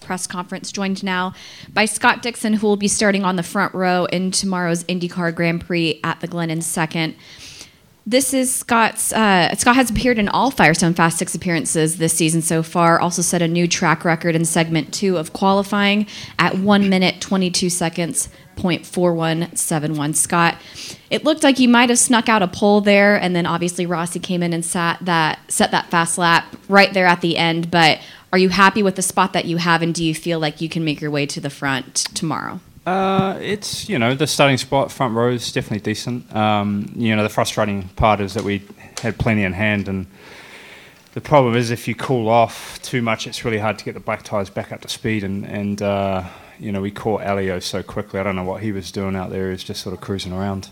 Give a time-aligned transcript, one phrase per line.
[0.00, 1.34] Press conference joined now
[1.72, 5.66] by Scott Dixon, who will be starting on the front row in tomorrow's IndyCar Grand
[5.66, 7.16] Prix at the Glen in second.
[8.06, 9.14] This is Scott's.
[9.14, 13.00] Uh, Scott has appeared in all Firestone Fast Six appearances this season so far.
[13.00, 16.06] Also set a new track record in segment two of qualifying
[16.38, 20.12] at one minute twenty two seconds point four one seven one.
[20.12, 20.58] Scott,
[21.08, 24.20] it looked like you might have snuck out a pole there, and then obviously Rossi
[24.20, 27.70] came in and sat that set that fast lap right there at the end.
[27.70, 28.00] But
[28.34, 30.68] are you happy with the spot that you have, and do you feel like you
[30.68, 32.58] can make your way to the front tomorrow?
[32.84, 36.34] Uh, it's you know the starting spot front row is definitely decent.
[36.34, 38.64] Um, you know the frustrating part is that we
[39.00, 40.06] had plenty in hand, and
[41.12, 44.00] the problem is if you cool off too much, it's really hard to get the
[44.00, 45.22] black tires back up to speed.
[45.22, 46.24] And and uh,
[46.58, 48.18] you know we caught Helio so quickly.
[48.18, 49.44] I don't know what he was doing out there.
[49.44, 50.70] He was just sort of cruising around,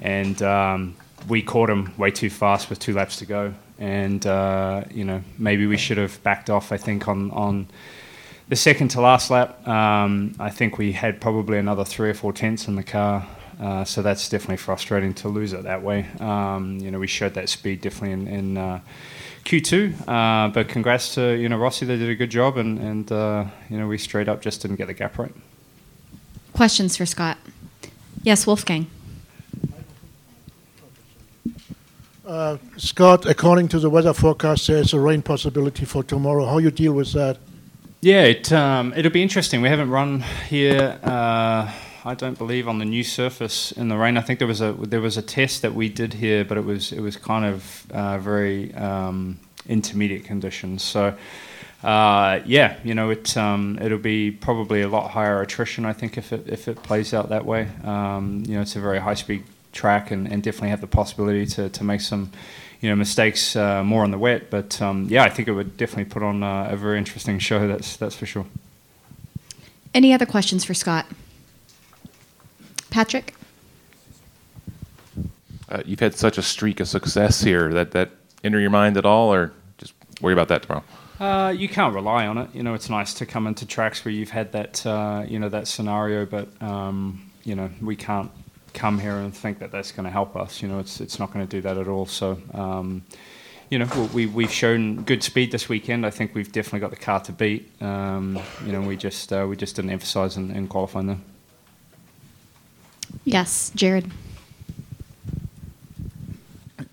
[0.00, 0.96] and um,
[1.28, 5.22] we caught him way too fast with two laps to go and uh, you know
[5.38, 6.70] maybe we should have backed off.
[6.70, 7.66] I think on on
[8.48, 12.32] the second to last lap, um, I think we had probably another three or four
[12.32, 13.26] tenths in the car.
[13.60, 16.06] Uh, so that's definitely frustrating to lose it that way.
[16.18, 18.80] Um, you know, we showed that speed definitely in, in uh,
[19.44, 21.86] Q2, uh, but congrats to you know Rossi.
[21.86, 24.76] They did a good job, and and uh, you know we straight up just didn't
[24.76, 25.32] get the gap right.
[26.52, 27.38] Questions for Scott?
[28.22, 28.86] Yes, Wolfgang.
[32.30, 36.46] Uh, Scott, according to the weather forecast, there's a rain possibility for tomorrow.
[36.46, 37.38] How you deal with that?
[38.02, 39.60] Yeah, it, um, it'll be interesting.
[39.62, 41.00] We haven't run here.
[41.02, 41.72] Uh,
[42.04, 44.16] I don't believe on the new surface in the rain.
[44.16, 46.64] I think there was a there was a test that we did here, but it
[46.64, 50.84] was it was kind of uh, very um, intermediate conditions.
[50.84, 51.16] So.
[51.82, 55.86] Uh, yeah, you know, it um, it'll be probably a lot higher attrition.
[55.86, 58.80] I think if it if it plays out that way, um, you know, it's a
[58.80, 62.30] very high speed track and, and definitely have the possibility to, to make some
[62.80, 64.50] you know mistakes uh, more on the wet.
[64.50, 67.66] But um, yeah, I think it would definitely put on uh, a very interesting show.
[67.66, 68.46] That's that's for sure.
[69.92, 71.06] Any other questions for Scott?
[72.90, 73.34] Patrick.
[75.68, 78.10] Uh, you've had such a streak of success here that that
[78.42, 80.84] enter your mind at all, or just worry about that tomorrow.
[81.20, 82.48] Uh, you can't rely on it.
[82.54, 85.50] You know, it's nice to come into tracks where you've had that, uh, you know,
[85.50, 88.30] that scenario, but um, you know, we can't
[88.74, 90.62] come here and think that that's going to help us.
[90.62, 92.06] You know, it's it's not going to do that at all.
[92.06, 92.40] So.
[92.54, 93.04] Um,
[93.70, 96.04] you know, we, we've shown good speed this weekend.
[96.04, 97.70] I think we've definitely got the car to beat.
[97.80, 98.36] Um,
[98.66, 101.24] you know, we just uh, we just didn't emphasise in, in qualifying them.
[103.24, 104.10] Yes, Jared.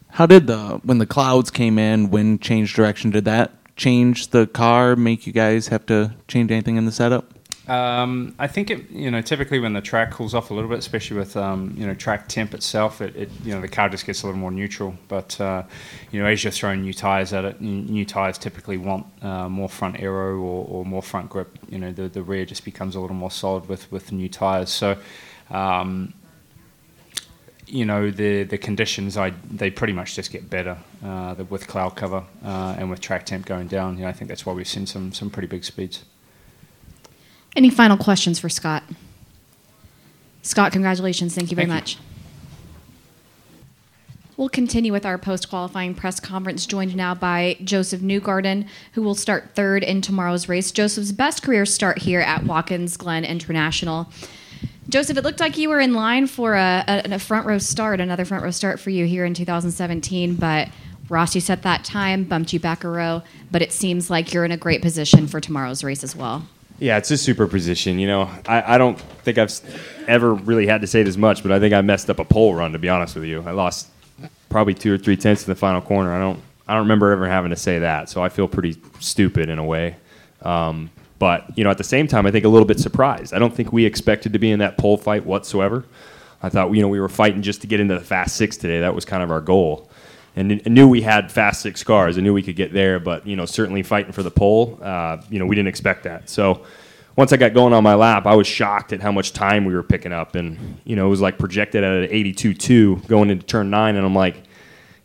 [0.09, 3.09] How did the when the clouds came in, wind changed direction?
[3.09, 4.95] Did that change the car?
[4.95, 7.33] Make you guys have to change anything in the setup?
[7.67, 10.79] Um, I think it, you know, typically when the track cools off a little bit,
[10.79, 14.05] especially with um, you know track temp itself, it, it, you know the car just
[14.05, 14.95] gets a little more neutral.
[15.09, 15.63] But uh,
[16.11, 19.67] you know, as you're throwing new tires at it, new tires typically want uh, more
[19.67, 21.57] front aero or, or, more front grip.
[21.67, 24.69] You know, the, the rear just becomes a little more solid with with new tires.
[24.69, 24.97] So.
[25.49, 26.13] Um,
[27.69, 31.97] you know the the conditions I they pretty much just get better uh, with cloud
[31.97, 33.97] cover uh, and with track temp going down.
[33.97, 36.05] You know, I think that's why we've seen some some pretty big speeds.
[37.57, 38.83] Any final questions for Scott?
[40.43, 41.33] Scott, congratulations.
[41.33, 41.95] Thank you very Thank much.
[41.95, 42.01] You.
[44.37, 49.15] We'll continue with our post qualifying press conference, joined now by Josef Newgarden, who will
[49.15, 50.71] start third in tomorrow's race.
[50.71, 54.07] Josef's best career start here at Watkins Glen International.
[54.87, 57.99] Josef, it looked like you were in line for a, a, a, front row start,
[57.99, 60.69] another front row start for you here in 2017, but
[61.09, 64.51] Rossi set that time, bumped you back a row, but it seems like you're in
[64.51, 66.47] a great position for tomorrow's race as well.
[66.79, 67.97] Yeah, it's a super position.
[67.97, 69.51] You know, I, I don't think I've
[70.07, 72.53] ever really had to say this much, but I think I messed up a pole
[72.53, 72.73] run.
[72.73, 73.87] To be honest with you, I lost
[74.49, 76.13] probably two or three tenths in the final corner.
[76.13, 79.49] I don't I don't remember ever having to say that, so I feel pretty stupid
[79.49, 79.95] in a way.
[80.43, 83.33] Um, but you know, at the same time, I think a little bit surprised.
[83.33, 85.83] I don't think we expected to be in that pole fight whatsoever.
[86.43, 88.81] I thought you know we were fighting just to get into the fast six today.
[88.81, 89.86] That was kind of our goal
[90.37, 92.17] and knew we had fast six cars.
[92.17, 95.17] I knew we could get there, but you know, certainly fighting for the pole, uh,
[95.31, 96.29] you know, we didn't expect that.
[96.29, 96.63] So
[97.15, 99.73] once I got going on my lap, I was shocked at how much time we
[99.73, 103.45] were picking up, and you know, it was like projected at an 82.2 going into
[103.45, 104.43] turn nine, and I'm like,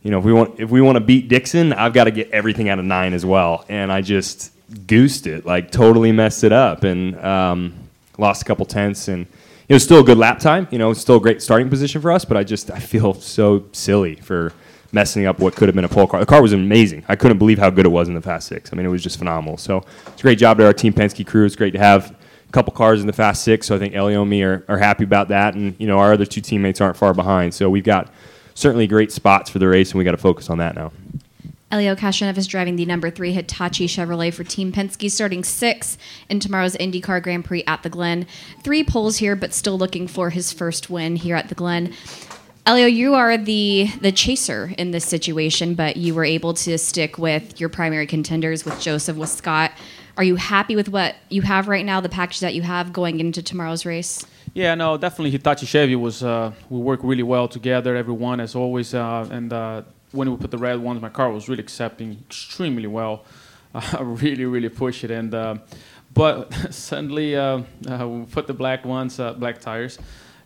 [0.03, 2.29] you know, if we want if we want to beat Dixon, I've got to get
[2.29, 4.51] everything out of nine as well, and I just
[4.85, 7.73] goosed it, like totally messed it up, and um,
[8.19, 9.25] lost a couple tenths and
[9.67, 10.67] it was still a good lap time.
[10.71, 13.65] You know, still a great starting position for us, but I just I feel so
[13.71, 14.53] silly for
[14.93, 16.19] messing up what could have been a pole car.
[16.19, 17.03] The car was amazing.
[17.09, 18.71] I couldn't believe how good it was in the Fast Six.
[18.71, 19.57] I mean, it was just phenomenal.
[19.57, 21.45] So it's a great job to our Team Penske crew.
[21.45, 22.15] It's great to have
[22.47, 23.67] a couple cars in the Fast Six.
[23.67, 25.55] So I think Helio and me are, are happy about that.
[25.55, 27.53] And, you know, our other two teammates aren't far behind.
[27.53, 28.13] So we've got
[28.53, 30.91] certainly great spots for the race, and we got to focus on that now.
[31.71, 35.97] Helio Castroneves is driving the number three Hitachi Chevrolet for Team Penske, starting six
[36.29, 38.27] in tomorrow's IndyCar Grand Prix at the Glen.
[38.61, 41.91] Three poles here, but still looking for his first win here at the Glen.
[42.65, 47.17] Helio, you are the the chaser in this situation, but you were able to stick
[47.17, 49.73] with your primary contenders with Josef, with Scott.
[50.15, 53.19] Are you happy with what you have right now, the package that you have going
[53.19, 54.25] into tomorrow's race?
[54.53, 57.97] Yeah, no, definitely Hitachi Chevy was uh, we work really well together.
[57.97, 59.81] Everyone as always, uh, and uh,
[60.13, 63.25] when we put the red ones, my car was really accepting extremely well.
[63.73, 65.57] I really, really pushed it, and uh,
[66.13, 69.99] but suddenly uh, uh, we put the black ones, black tires,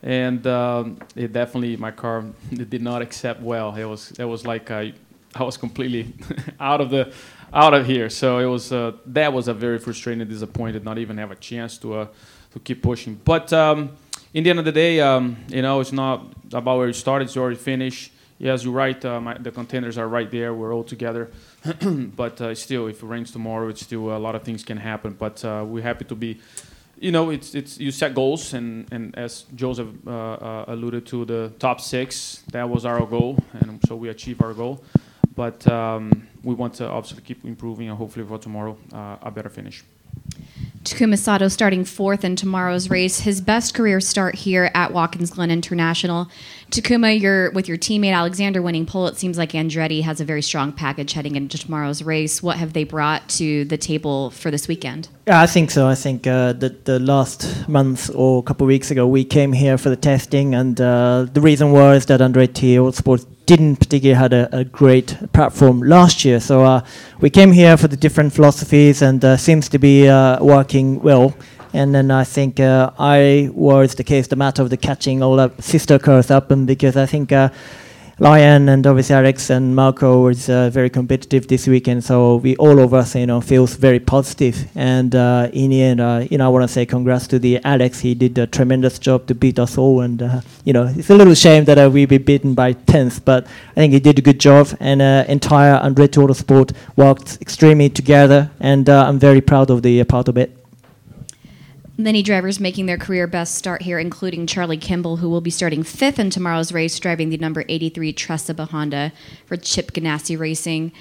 [0.03, 2.23] and um, it definitely my car
[2.53, 3.75] did not accept well.
[3.75, 4.93] It was it was like I,
[5.35, 6.13] I was completely
[6.59, 7.13] out of the
[7.53, 8.09] out of here.
[8.09, 12.07] So it was that was a very frustrating, disappointed, not even have a chance to
[12.51, 13.19] to keep pushing.
[13.23, 13.91] But um,
[14.33, 17.25] in the end of the day, um, you know, it's not about where you started;
[17.25, 18.11] it's where you finish.
[18.39, 19.03] Yes, you're right.
[19.03, 20.53] Uh, my, the containers are right there.
[20.53, 21.31] We're all together.
[21.81, 25.13] but uh, still, if it rains tomorrow, it's still a lot of things can happen.
[25.13, 26.39] But uh, we're happy to be.
[26.99, 31.25] You know, it's it's you set goals, and, and as Josef uh, uh, alluded to,
[31.25, 34.83] the top six that was our goal, and so we achieved our goal.
[35.35, 39.49] But um, we want to obviously keep improving, and hopefully for tomorrow, uh, a better
[39.49, 39.83] finish.
[40.83, 43.19] Takuma Sato starting fourth in tomorrow's race.
[43.19, 46.29] His best career start here at Watkins Glen International.
[46.71, 49.07] Takuma, you're with your teammate Alexander winning pole.
[49.07, 52.43] It seems like Andretti has a very strong package heading into tomorrow's race.
[52.43, 55.07] What have they brought to the table for this weekend?
[55.27, 55.87] Yeah, I think so.
[55.87, 59.53] I think uh, that the last month or a couple of weeks ago, we came
[59.53, 64.33] here for the testing, and uh, the reason was that Andretti Autosport didn't particularly had
[64.33, 66.39] a, a, great platform last year.
[66.39, 66.85] So uh,
[67.21, 71.33] we came here for the different philosophies and uh, seems to be uh, working well.
[71.77, 75.35] And then I think uh, I was the case, the matter of the catching all
[75.35, 77.49] the sister cars up, and because I think uh,
[78.17, 82.03] Ryan and obviously Alex and Marco was uh, very competitive this weekend.
[82.03, 84.67] So we all of us, you know, feels very positive.
[84.73, 87.63] And uh, in the end, uh, you know, I want to say congrats to the
[87.63, 87.99] Alex.
[87.99, 90.01] He did a tremendous job to beat us all.
[90.01, 93.45] And uh, you know, it's a little shame that we be beaten by tenth, but
[93.45, 94.75] I think he did a good job.
[94.79, 100.39] And entire Andretti Autosport worked extremely together, and I'm very proud of the part of
[100.39, 100.57] it.
[101.99, 105.81] Many drivers making their career best start here, including Charlie Kimball, who will be starting
[105.81, 109.11] fifth in tomorrow's race, driving the number 83 Tresiba Honda
[109.47, 110.91] for Chip Ganassi Racing.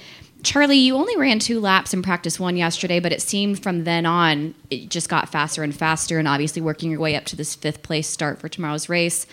[0.43, 4.07] Charlie, you only ran two laps in practice one yesterday, but it seemed from then
[4.07, 7.55] on it just got faster and faster, and obviously working your way up to this
[7.55, 9.27] fifth place start for tomorrow's race.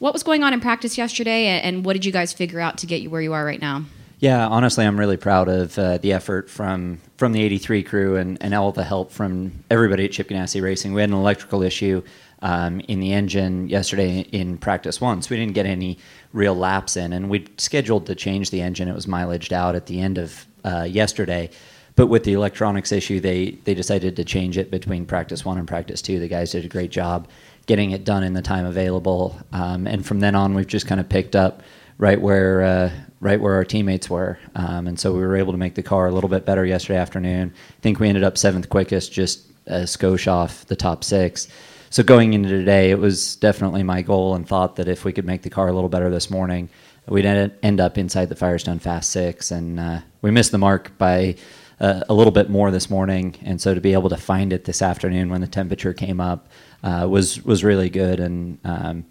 [0.00, 2.86] What was going on in practice yesterday, and what did you guys figure out to
[2.86, 3.86] get you where you are right now?
[4.18, 8.38] Yeah, honestly, I'm really proud of uh, the effort from from the 83 crew and,
[8.40, 10.94] and all the help from everybody at Chip Ganassi Racing.
[10.94, 12.02] We had an electrical issue
[12.40, 15.98] um, in the engine yesterday in practice one, so we didn't get any
[16.32, 17.12] real laps in.
[17.12, 18.88] And we scheduled to change the engine.
[18.88, 21.50] It was mileaged out at the end of uh, yesterday.
[21.94, 25.66] But with the electronics issue, they, they decided to change it between practice one and
[25.66, 26.18] practice two.
[26.18, 27.28] The guys did a great job
[27.64, 29.38] getting it done in the time available.
[29.52, 31.62] Um, and from then on, we've just kind of picked up
[31.98, 32.90] right where uh,
[33.20, 36.06] right where our teammates were, um, and so we were able to make the car
[36.06, 37.52] a little bit better yesterday afternoon.
[37.78, 41.48] I think we ended up seventh quickest, just a skosh off the top six.
[41.90, 45.24] So going into today, it was definitely my goal and thought that if we could
[45.24, 46.68] make the car a little better this morning,
[47.08, 51.36] we'd end up inside the Firestone Fast Six, and uh, we missed the mark by.
[51.78, 54.64] Uh, a little bit more this morning, and so to be able to find it
[54.64, 56.48] this afternoon when the temperature came up
[56.82, 58.18] uh, was was really good.
[58.18, 59.04] And um,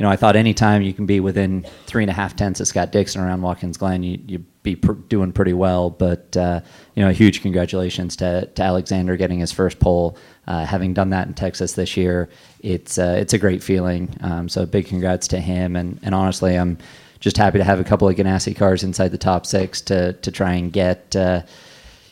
[0.00, 2.66] you know, I thought anytime you can be within three and a half tenths of
[2.66, 5.90] Scott Dixon around Watkins Glen, you, you'd be pr- doing pretty well.
[5.90, 6.62] But, uh,
[6.94, 10.16] you know, huge congratulations to, to Alexander getting his first pole.
[10.46, 12.30] Uh, having done that in Texas this year,
[12.60, 14.08] it's, uh, it's a great feeling.
[14.22, 15.76] Um, so big congrats to him.
[15.76, 16.78] And, and honestly, I'm
[17.18, 20.30] just happy to have a couple of Ganassi cars inside the top six to, to
[20.30, 21.42] try and get uh,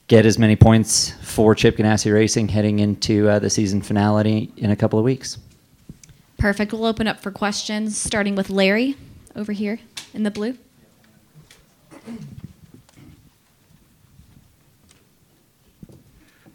[0.09, 4.71] get as many points for Chip Ganassi Racing heading into uh, the season finale in
[4.71, 5.39] a couple of weeks.
[6.39, 6.73] Perfect.
[6.73, 8.97] We'll open up for questions, starting with Larry
[9.35, 9.81] over here
[10.15, 10.57] in the blue.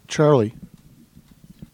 [0.08, 0.54] Charlie,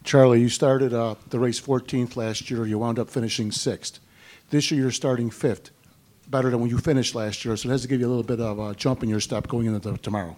[0.03, 2.67] Charlie, you started uh, the race 14th last year.
[2.67, 4.01] You wound up finishing sixth.
[4.51, 5.71] This year, you're starting fifth,
[6.31, 7.57] better than when you finished last year.
[7.57, 9.49] So it has to give you a little bit of a jump in your step
[9.49, 10.37] going into tomorrow.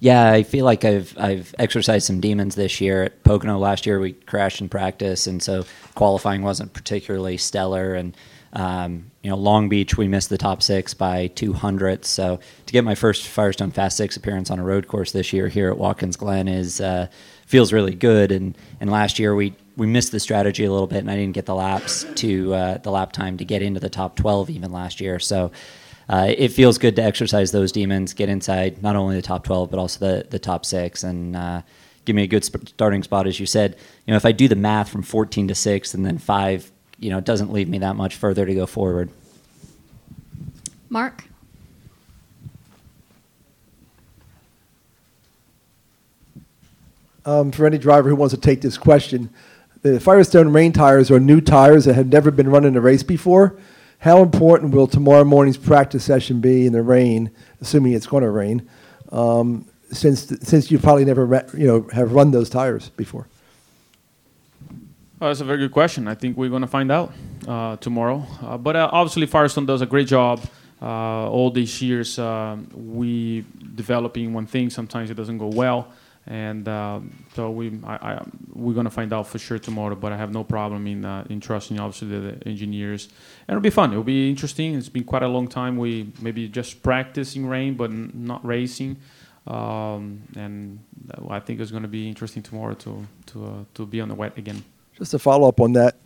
[0.00, 3.04] Yeah, I feel like I've I've exercised some demons this year.
[3.04, 7.94] At Pocono last year, we crashed in practice, and so qualifying wasn't particularly stellar.
[7.94, 8.16] And
[8.52, 12.08] um, you know, Long Beach, we missed the top six by two hundredths.
[12.08, 15.48] So to get my first Firestone Fast Six appearance on a road course this year
[15.48, 17.08] here at Watkins Glen is uh,
[17.54, 18.32] feels really good.
[18.32, 21.34] And and last year we we missed the strategy a little bit, and I didn't
[21.34, 24.72] get the laps to uh, the lap time to get into the top twelve even
[24.72, 25.20] last year.
[25.20, 25.52] So
[26.08, 29.70] uh, it feels good to exercise those demons, get inside not only the top 12,
[29.70, 31.62] but also the, the top six, and uh,
[32.04, 33.26] give me a good sp- starting spot.
[33.26, 36.04] As you said, you know, if I do the math from 14 to 6 and
[36.04, 39.08] then 5, you know, it doesn't leave me that much further to go forward.
[40.90, 41.24] Mark?
[47.24, 49.30] Um, for any driver who wants to take this question.
[49.82, 53.02] The Firestone rain tires are new tires that have never been run in a race
[53.02, 53.58] before.
[53.98, 58.30] How important will tomorrow morning's practice session be in the rain, assuming it's going to
[58.30, 58.68] rain,
[59.12, 63.28] um, since since you probably never you know have run those tires before?
[65.20, 66.06] Oh, that's a very good question.
[66.06, 67.12] I think we're going to find out
[67.48, 68.26] uh, tomorrow.
[68.42, 70.40] Uh, but uh, obviously, Firestone does a great job
[70.82, 72.18] uh, all these years.
[72.18, 74.68] Um, we developing one thing.
[74.68, 75.88] Sometimes it doesn't go well,
[76.26, 79.94] and um, so we I, I, we're going to find out for sure tomorrow.
[79.94, 83.08] But I have no problem in uh, in trusting obviously the, the engineers,
[83.46, 83.90] and it'll be fun.
[83.92, 84.74] It'll be interesting.
[84.74, 85.76] It's been quite a long time.
[85.76, 88.96] We maybe just practicing rain, but n- not racing.
[89.46, 90.78] Um, and
[91.28, 94.14] I think it's going to be interesting tomorrow to to uh, to be on the
[94.14, 94.64] wet again.
[94.96, 95.96] Just to follow up on that.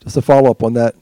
[0.00, 0.94] Just to follow up on that.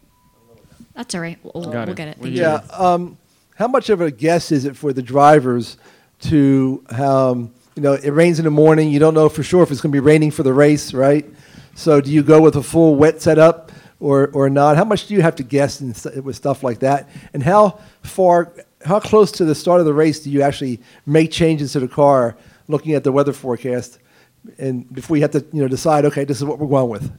[0.95, 1.39] That's all right.
[1.43, 1.97] We'll, Got we'll it.
[1.97, 2.19] get it.
[2.19, 2.43] Thank get you.
[2.43, 2.61] Yeah.
[2.77, 3.17] Um,
[3.57, 5.77] how much of a guess is it for the drivers
[6.23, 8.91] to, um, you know, it rains in the morning.
[8.91, 11.25] You don't know for sure if it's going to be raining for the race, right?
[11.75, 14.77] So do you go with a full wet setup or, or not?
[14.77, 17.09] How much do you have to guess in, with stuff like that?
[17.33, 18.53] And how far,
[18.85, 21.89] how close to the start of the race do you actually make changes to the
[21.89, 22.37] car
[22.69, 23.99] looking at the weather forecast?
[24.59, 27.11] And before you have to, you know, decide, okay, this is what we're going with.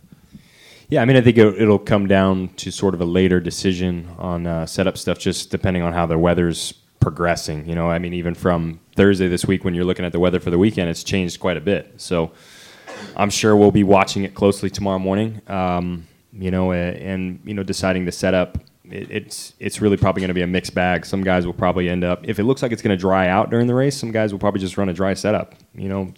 [0.89, 4.09] Yeah, I mean, I think it, it'll come down to sort of a later decision
[4.17, 7.67] on uh, setup stuff, just depending on how the weather's progressing.
[7.67, 10.39] You know, I mean, even from Thursday this week, when you're looking at the weather
[10.39, 11.93] for the weekend, it's changed quite a bit.
[11.97, 12.31] So
[13.17, 15.41] I'm sure we'll be watching it closely tomorrow morning.
[15.47, 18.57] Um, you know, and you know, deciding the setup.
[18.85, 21.05] It, it's it's really probably going to be a mixed bag.
[21.05, 23.49] Some guys will probably end up if it looks like it's going to dry out
[23.49, 23.97] during the race.
[23.97, 25.55] Some guys will probably just run a dry setup.
[25.75, 26.13] You know,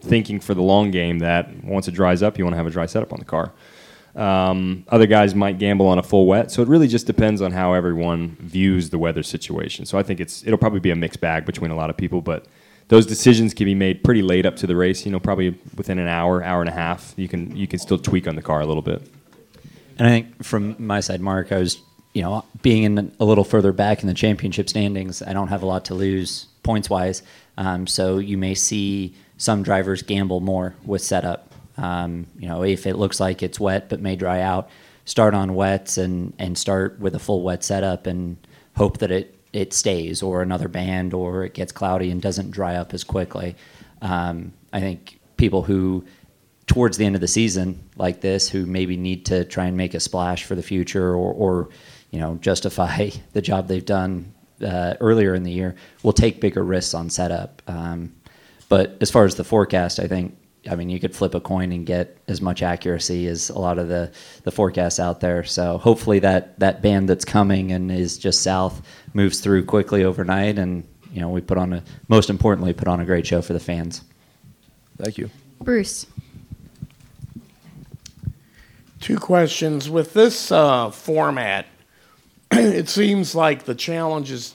[0.00, 2.70] thinking for the long game that once it dries up, you want to have a
[2.70, 3.52] dry setup on the car.
[4.16, 7.52] Um, other guys might gamble on a full wet, so it really just depends on
[7.52, 9.86] how everyone views the weather situation.
[9.86, 12.20] So I think it's it'll probably be a mixed bag between a lot of people,
[12.20, 12.46] but
[12.88, 15.06] those decisions can be made pretty late up to the race.
[15.06, 17.14] You know, probably within an hour, hour and a half.
[17.16, 19.02] You can you can still tweak on the car a little bit.
[19.98, 21.78] And I think from my side, Mark, I was,
[22.14, 25.62] you know, being in a little further back in the championship standings, I don't have
[25.62, 27.22] a lot to lose points wise.
[27.58, 31.49] Um, so you may see some drivers gamble more with setup.
[31.80, 34.68] Um, you know, if it looks like it's wet but may dry out,
[35.04, 38.36] start on wets and, and start with a full wet setup and
[38.76, 42.76] hope that it, it stays or another band or it gets cloudy and doesn't dry
[42.76, 43.56] up as quickly.
[44.02, 46.04] Um, I think people who
[46.66, 49.94] towards the end of the season like this who maybe need to try and make
[49.94, 51.68] a splash for the future or, or
[52.10, 54.32] you know justify the job they've done
[54.64, 57.62] uh, earlier in the year will take bigger risks on setup.
[57.66, 58.14] Um,
[58.68, 60.36] but as far as the forecast, I think
[60.68, 63.78] I mean you could flip a coin and get as much accuracy as a lot
[63.78, 64.12] of the
[64.42, 65.44] the forecasts out there.
[65.44, 68.82] So hopefully that that band that's coming and is just south
[69.14, 73.00] moves through quickly overnight, and you know we put on a most importantly put on
[73.00, 74.02] a great show for the fans.
[74.98, 75.30] Thank you.
[75.60, 76.06] Bruce.
[79.00, 79.88] Two questions.
[79.88, 81.64] With this uh, format,
[82.50, 84.54] it seems like the challenge is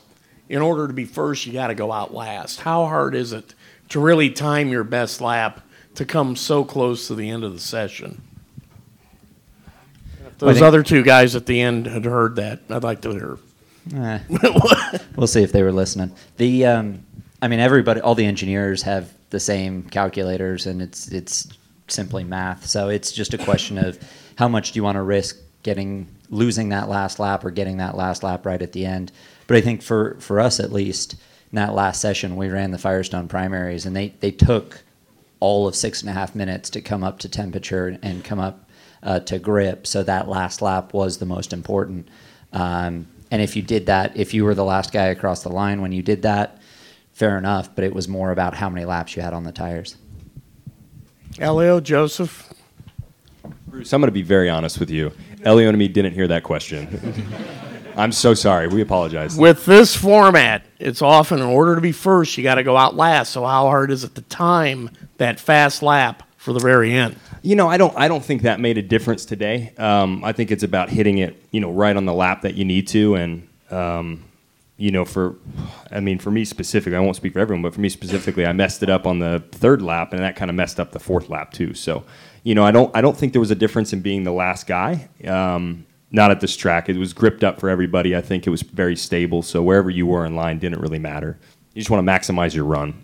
[0.50, 2.60] in order to be first, you got to go out last.
[2.60, 3.56] How hard is it
[3.90, 5.62] to really time your best lap
[5.96, 8.22] to come so close to the end of the session?
[10.26, 13.38] If those other two guys at the end had heard that, I'd like to hear.
[13.96, 14.20] Eh.
[15.16, 16.14] we'll see if they were listening.
[16.38, 17.06] The, um,
[17.42, 21.48] I mean, everybody, all the engineers have the same calculators, and it's it's
[21.88, 22.66] simply math.
[22.66, 24.00] So it's just a question of
[24.38, 27.96] how much do you want to risk getting losing that last lap or getting that
[27.96, 29.12] last lap right at the end.
[29.48, 31.14] But I think for for us at least,
[31.52, 34.84] in that last session, we ran the Firestone primaries, and they they took
[35.40, 38.70] all of six and a half minutes to come up to temperature and come up
[39.04, 39.86] uh, to grip.
[39.88, 42.08] So that last lap was the most important.
[42.54, 45.82] Um, and if you did that, if you were the last guy across the line
[45.82, 46.60] when you did that,
[47.12, 47.74] fair enough.
[47.76, 49.98] But it was more about how many laps you had on the tires.
[51.38, 52.54] Helio, Josef,
[53.68, 55.12] Bruce, I'm going to be very honest with you.
[55.44, 56.88] Helio and me didn't hear that question.
[57.96, 58.68] I'm so sorry.
[58.68, 59.38] We apologize.
[59.38, 62.96] with this format, it's often in order to be first, you got to go out
[62.96, 63.32] last.
[63.32, 67.16] So how hard is it to time that fast lap for the very end?
[67.42, 67.96] You know, I don't.
[67.96, 69.74] I don't think that made a difference today.
[69.78, 72.66] Um, I think it's about hitting it, you know, right on the lap that you
[72.66, 74.26] need to, and um,
[74.78, 75.36] you know, for,
[75.92, 78.52] I mean, for me specifically, I won't speak for everyone, but for me specifically, I
[78.52, 81.30] messed it up on the third lap, and that kind of messed up the fourth
[81.30, 81.74] lap too.
[81.74, 82.04] So,
[82.44, 82.96] you know, I don't.
[82.96, 85.08] I don't think there was a difference in being the last guy.
[85.26, 85.86] Um,
[86.16, 86.90] not at this track.
[86.90, 88.16] It was gripped up for everybody.
[88.16, 89.44] I think it was very stable.
[89.44, 91.38] So wherever you were in line didn't really matter.
[91.74, 93.04] You just want to maximize your run.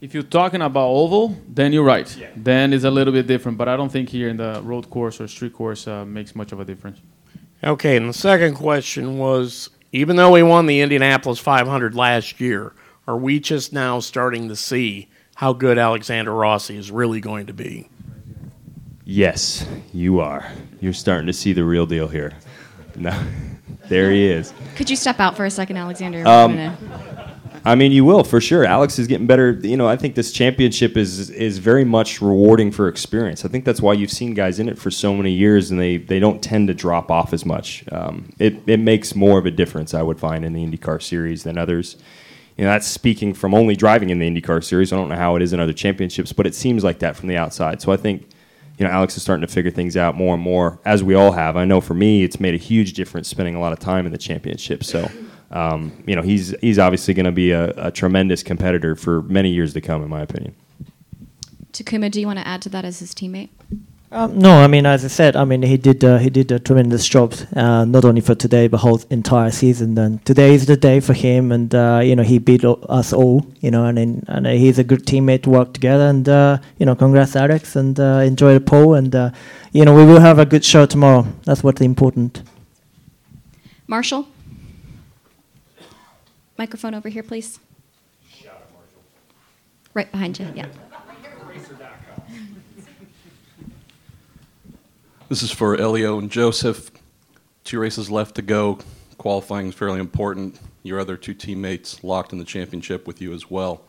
[0.00, 2.06] If you're talking about oval, then you're right.
[2.36, 3.58] Then it's a little bit different.
[3.58, 6.52] But I don't think here in the road course or street course uh, makes much
[6.52, 7.00] of a difference.
[7.62, 12.72] Okay, and the second question was even though we won the Indianapolis 500 last year,
[13.06, 17.52] are we just now starting to see how good Alexander Rossi is really going to
[17.52, 17.88] be?
[19.08, 20.50] Yes, you are.
[20.80, 22.32] You're starting to see the real deal here.
[22.96, 23.16] No,
[23.88, 24.52] there he is.
[24.74, 26.26] Could you step out for a second, Alexander?
[26.26, 26.76] Um,
[27.64, 28.64] I mean, you will for sure.
[28.64, 29.52] Alex is getting better.
[29.62, 33.44] You know, I think this championship is is very much rewarding for experience.
[33.44, 35.98] I think that's why you've seen guys in it for so many years, and they,
[35.98, 37.84] they don't tend to drop off as much.
[37.92, 41.44] Um, it it makes more of a difference, I would find, in the IndyCar series
[41.44, 41.96] than others.
[42.56, 44.92] You know, that's speaking from only driving in the IndyCar series.
[44.92, 47.28] I don't know how it is in other championships, but it seems like that from
[47.28, 47.82] the outside.
[47.82, 48.28] So I think,
[48.78, 51.32] you know, Alex is starting to figure things out more and more, as we all
[51.32, 51.56] have.
[51.56, 54.12] I know for me, it's made a huge difference spending a lot of time in
[54.12, 54.84] the championship.
[54.84, 55.10] So,
[55.50, 59.50] um, you know, he's he's obviously going to be a, a tremendous competitor for many
[59.50, 60.54] years to come, in my opinion.
[61.72, 63.50] Takuma, do you want to add to that as his teammate?
[64.16, 66.58] Um, no, I mean, as I said, I mean, he did uh, he did a
[66.58, 69.98] tremendous job, uh, not only for today but whole entire season.
[69.98, 73.46] And today is the day for him, and uh, you know he beat us all,
[73.60, 76.04] you know, and and, and he's a good teammate to work together.
[76.04, 78.94] And uh, you know, congrats, Alex, and uh, enjoy the pole.
[78.94, 79.32] And uh,
[79.72, 81.26] you know, we will have a good show tomorrow.
[81.44, 82.42] That's what's important.
[83.86, 84.26] Marshall?
[86.56, 87.60] Microphone over here, please.
[89.92, 90.68] Right behind you, yeah.
[95.28, 96.88] This is for Helio and Josef.
[97.64, 98.78] Two races left to go.
[99.18, 100.60] Qualifying is fairly important.
[100.84, 103.82] Your other two teammates locked in the championship with you as well.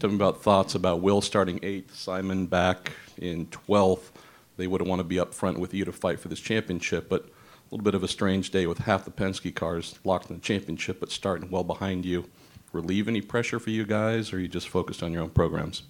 [0.00, 4.10] Tell me about thoughts about Will starting eighth, Simon back in 12th.
[4.56, 7.22] They would want to be up front with you to fight for this championship, but
[7.22, 7.28] a
[7.70, 10.98] little bit of a strange day with half the Penske cars locked in the championship
[10.98, 12.28] but starting well behind you.
[12.72, 15.84] Relieve any pressure for you guys, or are you just focused on your own programs?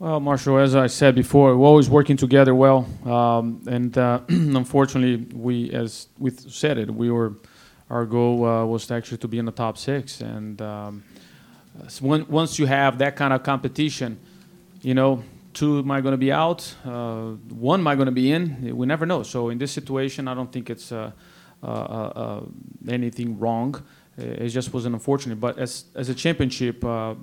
[0.00, 5.26] Well, Marshall, as I said before, we're always working together well, um, and uh, unfortunately,
[5.36, 7.34] we, as we said it, we were,
[7.90, 11.04] our goal uh, was actually to be in the top six, and um,
[12.00, 14.18] once you have that kind of competition,
[14.80, 15.22] you know,
[15.52, 18.74] two might going to be out, uh, one might going to be in.
[18.74, 19.22] We never know.
[19.22, 21.10] So in this situation, I don't think it's uh,
[21.62, 22.40] uh, uh,
[22.88, 23.84] anything wrong.
[24.20, 25.40] It just was unfortunate.
[25.40, 27.14] But as as a championship, uh, uh,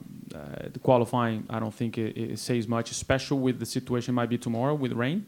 [0.74, 4.38] the qualifying, I don't think it, it says much, especially with the situation might be
[4.38, 5.26] tomorrow with rain.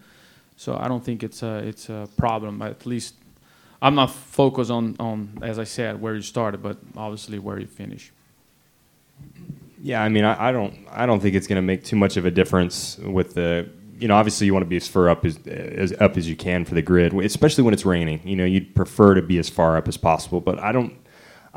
[0.55, 2.62] So I don't think it's a it's a problem.
[2.62, 3.15] At least
[3.82, 7.67] I'm not focused on on as I said where you started, but obviously where you
[7.67, 8.12] finish.
[9.82, 12.17] Yeah, I mean, I, I don't, I don't think it's going to make too much
[12.17, 15.23] of a difference with the, you know, obviously you want to be as far up
[15.23, 18.19] as, as up as you can for the grid, especially when it's raining.
[18.25, 20.93] You know, you'd prefer to be as far up as possible, but I don't.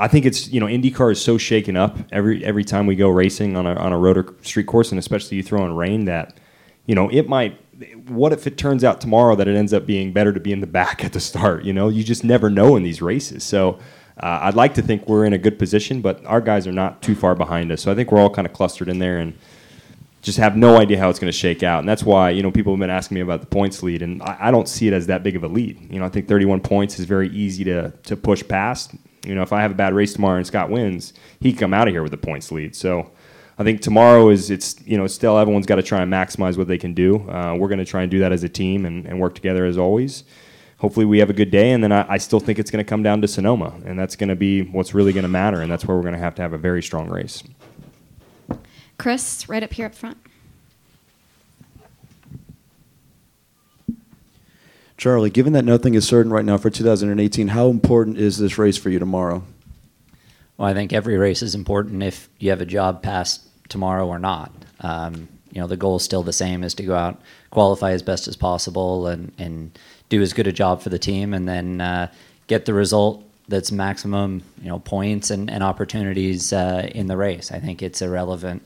[0.02, 3.08] I think it's you know IndyCar is so shaken up every every time we go
[3.08, 6.06] racing on a on a road or street course, and especially you throw in rain
[6.06, 6.36] that,
[6.86, 7.56] you know, it might.
[8.08, 10.60] What if it turns out tomorrow that it ends up being better to be in
[10.60, 11.64] the back at the start?
[11.64, 13.44] You know, you just never know in these races.
[13.44, 13.78] So.
[14.22, 17.00] Uh, I'd like to think we're in a good position, but our guys are not
[17.00, 17.80] too far behind us.
[17.80, 19.32] So I think we're all kind of clustered in there and
[20.20, 21.78] just have no idea how it's going to shake out.
[21.78, 24.22] And that's why, you know, people have been asking me about the points lead, and
[24.22, 25.90] I, I don't see it as that big of a lead.
[25.90, 28.92] You know, I think 31 points is very easy to, to push past.
[29.24, 31.74] You know, if I have a bad race tomorrow and Scott wins, he can come
[31.74, 32.74] out of here with a points lead.
[32.74, 33.10] So
[33.58, 36.68] I think tomorrow is, it's, you know, still everyone's got to try and maximize what
[36.68, 37.28] they can do.
[37.28, 39.64] Uh, we're going to try and do that as a team and, and work together
[39.64, 40.24] as always
[40.82, 41.70] hopefully we have a good day.
[41.70, 44.16] And then I, I still think it's going to come down to Sonoma, and that's
[44.16, 45.62] going to be what's really going to matter.
[45.62, 47.42] And that's where we're going to have to have a very strong race.
[48.98, 50.18] Chris, right up here up front.
[55.02, 58.78] Charlie, given that nothing is certain right now for 2018, how important is this race
[58.78, 59.42] for you tomorrow?
[60.56, 64.20] Well, I think every race is important if you have a job past tomorrow or
[64.20, 64.52] not.
[64.78, 68.00] Um, you know, the goal is still the same: is to go out, qualify as
[68.00, 69.76] best as possible, and and
[70.08, 72.06] do as good a job for the team, and then uh,
[72.46, 77.50] get the result that's maximum, you know, points and, and opportunities uh, in the race.
[77.50, 78.62] I think it's irrelevant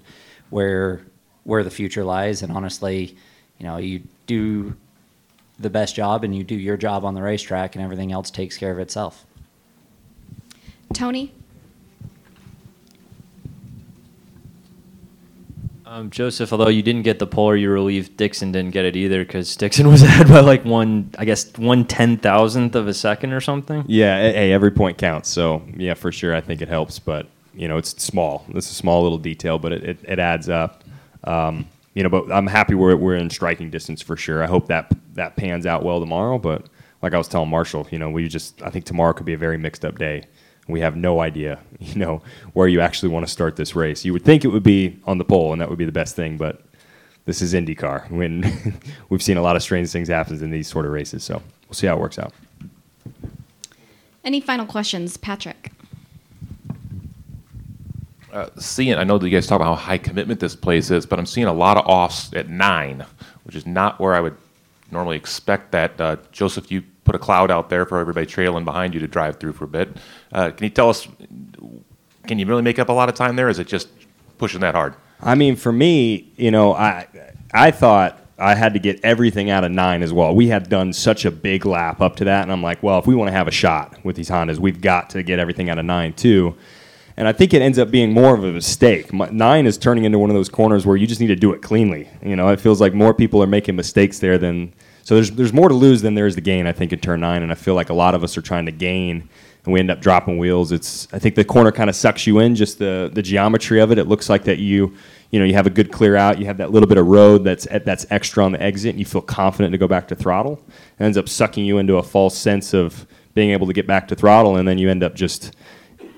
[0.51, 1.01] where
[1.44, 3.16] where the future lies, and honestly,
[3.59, 4.77] you know, you do
[5.59, 8.57] the best job and you do your job on the racetrack, and everything else takes
[8.57, 9.25] care of itself.
[10.92, 11.33] Tony?
[15.85, 18.97] Um, Josef, although you didn't get the pole or you relieved, Dixon didn't get it
[18.97, 22.95] either because Dixon was ahead by like one, I guess, one ten thousandth of a
[22.95, 23.85] second or something.
[23.87, 25.29] Yeah, hey, every point counts.
[25.31, 26.99] So yeah, for sure, I think it helps.
[26.99, 28.45] But you know, it's small.
[28.49, 30.83] It's a small little detail, but it, it, it adds up.
[31.25, 34.44] Um, you know, but I'm happy we're we're in striking distance for sure.
[34.44, 36.38] I hope that that pans out well tomorrow.
[36.38, 36.68] But
[37.00, 39.38] like I was telling Marshall, you know, we just I think tomorrow could be a
[39.38, 40.24] very mixed up day.
[40.68, 42.20] We have no idea, you know,
[42.52, 44.04] where you actually want to start this race.
[44.04, 46.14] You would think it would be on the pole, and that would be the best
[46.14, 46.61] thing, but
[47.24, 48.11] this is IndyCar.
[48.11, 48.74] When
[49.09, 51.74] we've seen a lot of strange things happen in these sort of races, so we'll
[51.74, 52.35] see how it works out.
[54.22, 55.70] Any final questions, Patrick?
[58.33, 61.07] Uh, seeing, I know that you guys talk about how high commitment this place is,
[61.07, 63.05] but I'm seeing a lot of offs at nine,
[63.45, 64.37] which is not where I would
[64.91, 66.01] normally expect that.
[66.01, 69.39] Uh, Josef, you put a cloud out there for everybody trailing behind you to drive
[69.39, 69.97] through for a bit.
[70.33, 71.09] Uh, can you tell us,
[72.27, 73.49] can you really make up a lot of time there?
[73.49, 73.89] Is it just
[74.39, 74.95] pushing that hard?
[75.23, 77.07] I mean, for me, you know, I
[77.53, 80.35] I thought I had to get everything out of nine as well.
[80.35, 83.07] We had done such a big lap up to that, and I'm like, well, if
[83.07, 85.79] we want to have a shot with these Hondas, we've got to get everything out
[85.79, 86.55] of nine too.
[87.18, 89.12] And I think it ends up being more of a mistake.
[89.12, 91.62] Nine is turning into one of those corners where you just need to do it
[91.62, 92.09] cleanly.
[92.22, 95.14] You know, it feels like more people are making mistakes there than so.
[95.14, 96.66] There's there's more to lose than there is to gain.
[96.66, 98.66] I think in turn nine, and I feel like a lot of us are trying
[98.66, 99.29] to gain,
[99.64, 100.72] and we end up dropping wheels.
[100.72, 103.90] It's I think the corner kind of sucks you in, just the the geometry of
[103.90, 103.98] it.
[103.98, 104.94] It looks like that you
[105.31, 107.44] you know you have a good clear out, you have that little bit of road
[107.44, 110.61] that's that's extra on the exit, and you feel confident to go back to throttle.
[110.98, 114.09] It ends up sucking you into a false sense of being able to get back
[114.09, 115.55] to throttle, and then you end up just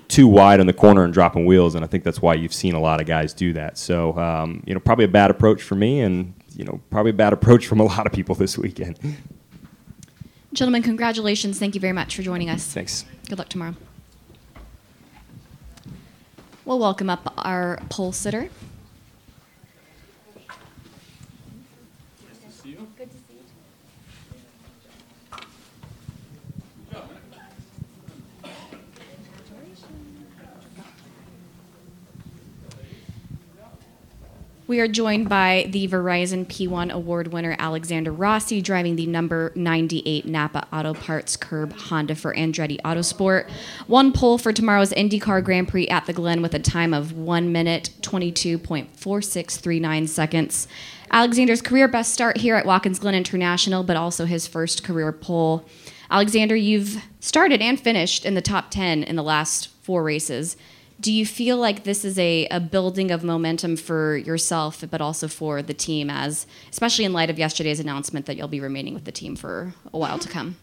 [0.09, 2.73] too wide on the corner and dropping wheels, and I think that's why you've seen
[2.73, 3.77] a lot of guys do that.
[3.77, 7.13] So, um, you know, probably a bad approach for me, and you know, probably a
[7.13, 8.99] bad approach from a lot of people this weekend.
[10.51, 11.59] Gentlemen, congratulations.
[11.59, 12.65] Thank you very much for joining us.
[12.65, 13.05] Thanks.
[13.29, 13.75] Good luck tomorrow.
[16.65, 18.49] We'll welcome up our pole sitter.
[34.69, 40.27] We are joined by the Verizon P1 Award winner Alexander Rossi, driving the number 98
[40.27, 43.49] Napa Auto Parts Curb Honda for Andretti Autosport.
[43.87, 47.51] Won pole for tomorrow's IndyCar Grand Prix at the Glen with a time of 1
[47.51, 50.67] minute 22.4639 seconds.
[51.09, 55.65] Alexander's career best start here at Watkins Glen International, but also his first career pole.
[56.11, 60.55] Alexander, you've started and finished in the top 10 in the last four races
[60.99, 65.27] do you feel like this is a, a building of momentum for yourself but also
[65.27, 69.05] for the team as especially in light of yesterday's announcement that you'll be remaining with
[69.05, 70.57] the team for a while to come?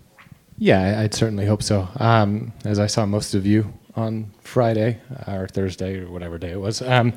[0.58, 1.88] Yeah i'd certainly hope so.
[1.96, 6.60] Um, as i saw most of you on friday or thursday or whatever day it
[6.60, 7.12] was um,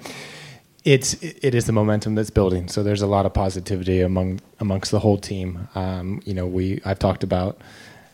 [0.86, 2.68] it's it is the momentum that's building.
[2.70, 5.68] So there's a lot of positivity among amongst the whole team.
[5.76, 7.60] Um, you know we i've talked about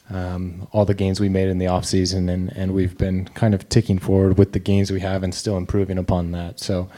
[0.10, 3.54] um, all the gains we made in the off season, and, and we've been kind
[3.54, 6.60] of ticking forward with the gains we have and still improving upon that.
[6.60, 6.90] So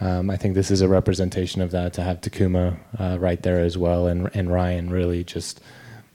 [0.00, 3.60] um, I think this is a representation of that to have Takuma uh, right there
[3.60, 5.60] as well, and and Ryan really just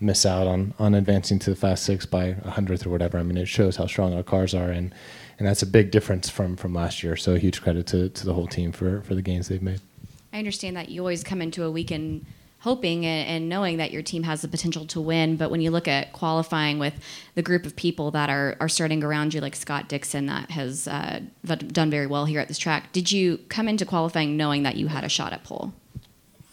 [0.02, 3.18] miss out on on advancing to the fast six by a hundredth or whatever.
[3.18, 4.94] I mean, it shows how strong our cars are, and
[5.38, 7.16] and that's a big difference from from last year.
[7.16, 9.82] So huge credit to to the whole team for for the gains they've made.
[10.34, 12.26] I understand that you always come into a weekend
[12.60, 15.38] hoping and, knowing that your team has the potential to win.
[15.38, 16.94] But when you look at qualifying with
[17.36, 20.88] the group of people that are, are starting around you, like Scott Dixon, that has
[20.88, 24.76] uh, done very well here at this track, did you come into qualifying knowing that
[24.76, 25.74] you had a shot at pole?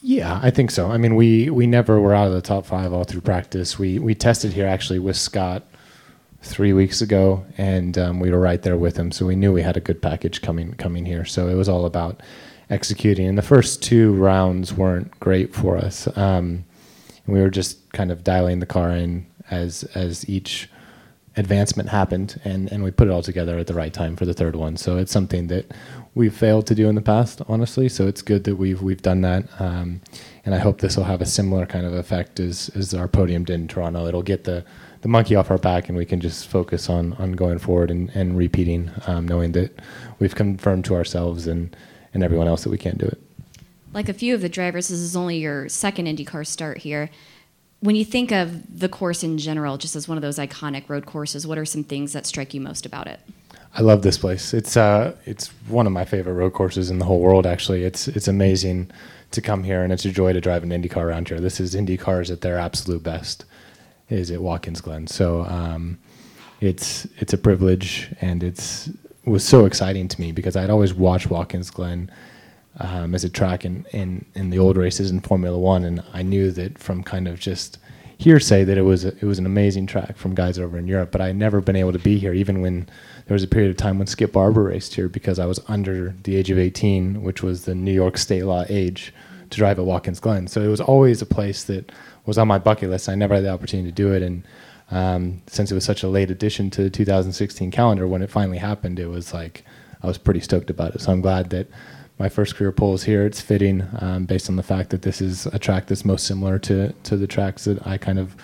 [0.02, 0.92] Yeah, I think so.
[0.92, 3.76] I mean, we, we never were out of the top five all through practice.
[3.76, 5.64] We we tested here actually with Scott
[6.42, 9.10] three weeks ago, and um, we were right there with him.
[9.10, 11.24] So we knew we had a good package coming coming here.
[11.24, 12.22] So it was all about
[12.70, 13.26] executing.
[13.26, 16.08] And the first two rounds weren't great for us.
[16.16, 16.64] Um,
[17.26, 20.68] we were just kind of dialing the car in as as each
[21.36, 24.32] advancement happened, and, and we put it all together at the right time for the
[24.32, 24.76] third one.
[24.76, 25.70] So it's something that
[26.14, 27.90] we've failed to do in the past, honestly.
[27.90, 30.00] So it's good that we've we've done that, um,
[30.44, 33.44] and I hope this will have a similar kind of effect as as our podium
[33.44, 34.06] did in Toronto.
[34.06, 34.64] It'll get the
[35.02, 38.10] the monkey off our back, and we can just focus on on going forward and,
[38.10, 39.78] and repeating, um, knowing that
[40.18, 41.76] we've confirmed to ourselves and
[42.16, 43.20] and everyone else that we can't do it.
[43.92, 47.10] Like a few of the drivers, this is only your second IndyCar start here.
[47.80, 51.04] When you think of the course in general, just as one of those iconic road
[51.04, 53.20] courses, what are some things that strike you most about it?
[53.74, 54.54] I love this place.
[54.54, 57.46] It's uh, it's one of my favorite road courses in the whole world.
[57.46, 58.90] Actually, it's it's amazing
[59.32, 61.38] to come here, and it's a joy to drive an IndyCar around here.
[61.38, 63.44] This is IndyCars at their absolute best.
[64.08, 65.06] Is at Watkins Glen.
[65.06, 65.98] So um,
[66.62, 68.88] it's it's a privilege, and it's
[69.30, 72.10] was so exciting to me because I'd always watched Watkins Glen
[72.78, 76.22] um, as a track in, in, in the old races in Formula One, and I
[76.22, 77.78] knew that from kind of just
[78.18, 81.10] hearsay that it was a, it was an amazing track from guys over in Europe.
[81.10, 82.88] But I'd never been able to be here, even when
[83.26, 86.14] there was a period of time when Skip Barber raced here because I was under
[86.22, 89.12] the age of 18, which was the New York state law age
[89.50, 90.46] to drive at Watkins Glen.
[90.48, 91.92] So it was always a place that
[92.24, 93.08] was on my bucket list.
[93.08, 94.44] I never had the opportunity to do it, and
[94.90, 98.58] um, since it was such a late addition to the 2016 calendar, when it finally
[98.58, 99.64] happened, it was like
[100.02, 101.00] I was pretty stoked about it.
[101.00, 101.68] So I'm glad that
[102.18, 103.26] my first career pole is here.
[103.26, 106.58] It's fitting um, based on the fact that this is a track that's most similar
[106.60, 108.36] to to the tracks that I kind of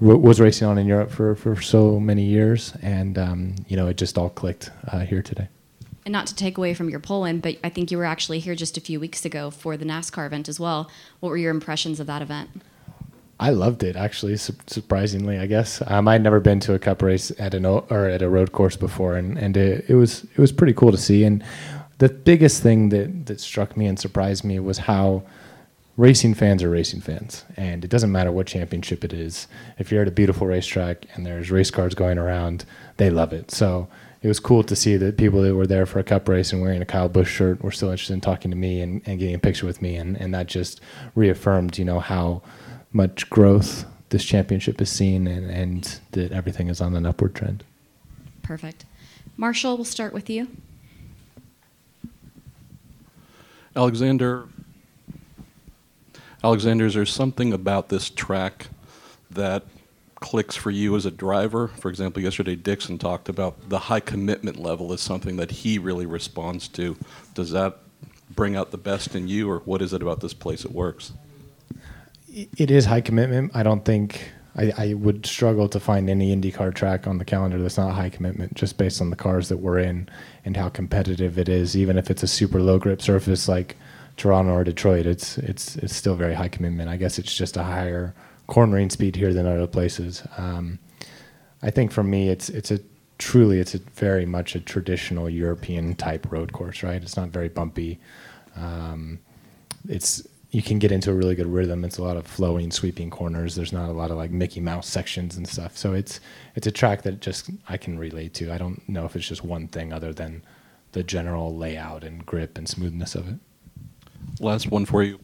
[0.00, 3.96] was racing on in Europe for, for so many years, and um, you know it
[3.96, 5.48] just all clicked uh, here today.
[6.06, 8.54] And not to take away from your Poland, but I think you were actually here
[8.54, 10.90] just a few weeks ago for the NASCAR event as well.
[11.20, 12.48] What were your impressions of that event?
[13.40, 15.82] I loved it actually, su- surprisingly, I guess.
[15.86, 18.52] Um, I'd never been to a cup race at an o- or at a road
[18.52, 21.24] course before, and, and it, it was it was pretty cool to see.
[21.24, 21.42] And
[21.98, 25.22] the biggest thing that that struck me and surprised me was how
[25.96, 29.48] racing fans are racing fans, and it doesn't matter what championship it is.
[29.78, 32.66] If you're at a beautiful racetrack and there's race cars going around,
[32.98, 33.50] they love it.
[33.50, 33.88] So
[34.22, 36.60] it was cool to see that people that were there for a cup race and
[36.60, 39.34] wearing a Kyle Busch shirt were still interested in talking to me and, and getting
[39.34, 40.80] a picture with me, and, and that just
[41.14, 42.42] reaffirmed, you know, how
[42.92, 47.64] much growth this championship has seen and, and that everything is on an upward trend.
[48.42, 48.84] Perfect.
[49.36, 50.48] Marshall, we'll start with you.
[53.76, 54.48] Alexander,
[56.42, 58.66] Alexander, is there something about this track
[59.30, 59.64] that
[60.16, 61.68] clicks for you as a driver?
[61.68, 66.06] For example, yesterday Dixon talked about the high commitment level is something that he really
[66.06, 66.96] responds to.
[67.34, 67.78] Does that
[68.34, 71.12] bring out the best in you, or what is it about this place that works?
[72.32, 73.52] It is high commitment.
[73.54, 77.58] I don't think I, I would struggle to find any IndyCar track on the calendar
[77.58, 80.08] that's not high commitment, just based on the cars that we're in
[80.44, 81.76] and how competitive it is.
[81.76, 83.76] Even if it's a super low grip surface like
[84.16, 86.88] Toronto or Detroit, it's it's it's still very high commitment.
[86.88, 88.14] I guess it's just a higher
[88.46, 90.22] cornering speed here than other places.
[90.36, 90.78] Um,
[91.62, 92.80] I think for me, it's it's a
[93.18, 97.02] truly it's a very much a traditional European type road course, right?
[97.02, 97.98] It's not very bumpy.
[98.56, 99.20] Um,
[99.88, 101.84] it's you can get into a really good rhythm.
[101.84, 103.54] It's a lot of flowing, sweeping corners.
[103.54, 105.76] There's not a lot of like Mickey Mouse sections and stuff.
[105.76, 106.20] So it's
[106.56, 108.52] it's a track that just I can relate to.
[108.52, 110.42] I don't know if it's just one thing other than
[110.92, 113.36] the general layout and grip and smoothness of it.
[114.40, 115.20] Last one for you.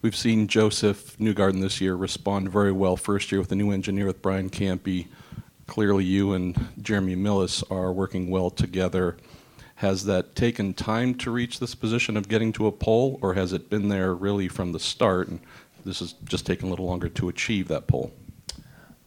[0.00, 4.06] We've seen Josef Newgarden this year respond very well first year with a new engineer
[4.06, 5.08] with Brian Campe.
[5.66, 9.16] Clearly, you and Jeremy Milless are working well together.
[9.78, 13.52] Has that taken time to reach this position of getting to a pole, or has
[13.52, 15.28] it been there really from the start?
[15.28, 15.38] And
[15.84, 18.12] this has just taken a little longer to achieve that pole.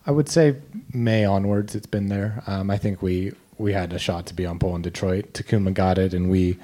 [0.06, 0.56] I would say
[0.94, 2.42] May onwards, it's been there.
[2.48, 5.34] Um, I think we we had a shot to be on pole in Detroit.
[5.34, 6.58] Takuma got it, and we.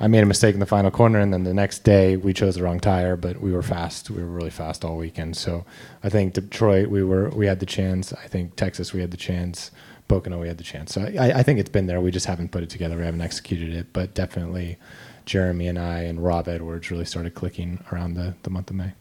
[0.00, 2.56] I made a mistake in the final corner, and then the next day we chose
[2.56, 3.16] the wrong tire.
[3.16, 4.10] But we were fast.
[4.10, 5.36] We were really fast all weekend.
[5.36, 5.64] So
[6.02, 8.12] I think Detroit, we were we had the chance.
[8.12, 9.70] I think Texas, we had the chance.
[10.08, 10.94] Pocono, we had the chance.
[10.94, 12.00] So I, I think it's been there.
[12.00, 12.96] We just haven't put it together.
[12.96, 13.92] We haven't executed it.
[13.92, 14.78] But definitely,
[15.26, 18.92] Jeremy and I and Rob Edwards really started clicking around the, the month of May.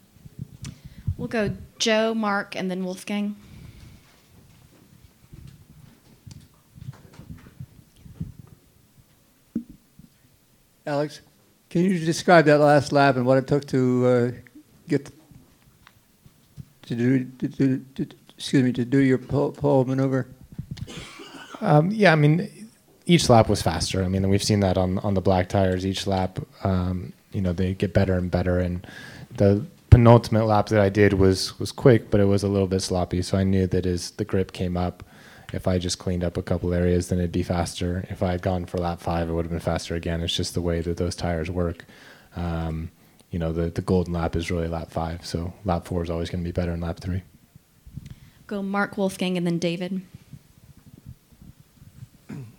[1.18, 3.36] We'll go Joe, Mark, and then Wolfgang.
[10.86, 11.22] Alex,
[11.70, 14.32] can you describe that last lap and what it took to uh,
[14.88, 15.12] get
[16.84, 20.28] to do, to, do to, excuse me, to do your pole, pole maneuver?
[21.62, 22.50] Um, yeah, I mean,
[23.06, 24.04] each lap was faster.
[24.04, 25.86] I mean, we've seen that on on the black tires.
[25.86, 28.60] Each lap, um, you know, they get better and better.
[28.60, 28.86] And
[29.36, 32.82] the penultimate lap that I did was was quick, but it was a little bit
[32.82, 33.22] sloppy.
[33.22, 35.04] So I knew that as the grip came up,
[35.54, 38.06] if I just cleaned up a couple areas, then it'd be faster.
[38.10, 40.22] If I had gone for lap five, it would have been faster again.
[40.22, 41.86] It's just the way that those tires work.
[42.36, 42.92] Um,
[43.32, 45.26] you know, the the golden lap is really lap five.
[45.26, 47.24] So lap four is always going to be better than lap three.
[48.46, 50.02] Go Mark, Wolfgang, and then David.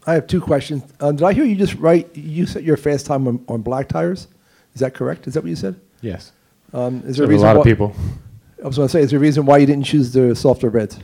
[0.08, 0.84] I have two questions.
[1.00, 2.08] Uh, did I hear you just right?
[2.16, 4.26] You set your fast time on, on black tires.
[4.72, 5.26] Is that correct?
[5.26, 5.78] Is that what you said?
[6.00, 6.32] Yes.
[6.72, 7.94] Um, is there a a reason lot of people.
[8.64, 10.70] I was going to say, is there a reason why you didn't choose the softer
[10.70, 10.98] reds?